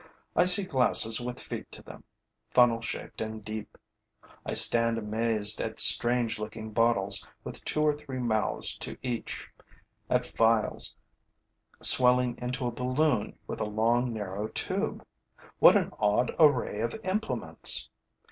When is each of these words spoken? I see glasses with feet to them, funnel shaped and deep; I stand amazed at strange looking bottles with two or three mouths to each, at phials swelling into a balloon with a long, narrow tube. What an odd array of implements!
I 0.35 0.45
see 0.45 0.63
glasses 0.63 1.21
with 1.21 1.39
feet 1.39 1.71
to 1.73 1.83
them, 1.83 2.03
funnel 2.49 2.81
shaped 2.81 3.21
and 3.21 3.45
deep; 3.45 3.77
I 4.43 4.55
stand 4.55 4.97
amazed 4.97 5.61
at 5.61 5.79
strange 5.79 6.39
looking 6.39 6.71
bottles 6.71 7.23
with 7.43 7.63
two 7.63 7.83
or 7.83 7.93
three 7.93 8.17
mouths 8.17 8.75
to 8.77 8.97
each, 9.03 9.47
at 10.09 10.25
phials 10.25 10.95
swelling 11.83 12.39
into 12.41 12.65
a 12.65 12.71
balloon 12.71 13.37
with 13.45 13.61
a 13.61 13.65
long, 13.65 14.11
narrow 14.11 14.47
tube. 14.47 15.05
What 15.59 15.77
an 15.77 15.91
odd 15.99 16.33
array 16.39 16.79
of 16.81 16.95
implements! 17.05 17.91